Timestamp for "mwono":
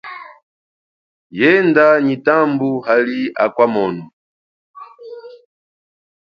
3.73-4.05